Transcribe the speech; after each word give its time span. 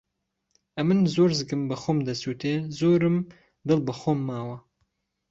ئەمن 0.79 1.01
زۆر 1.15 1.29
زگم 1.39 1.61
به 1.69 1.75
خۆم 1.81 1.97
دهسوتێ 2.07 2.53
زۆرم 2.79 3.17
دڵ 3.67 3.79
به 3.87 3.93
خۆم 3.99 4.19
ماوه 4.27 4.57